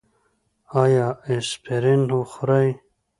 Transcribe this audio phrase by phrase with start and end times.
[0.81, 2.01] ایا اسپرین
[2.31, 2.69] خورئ؟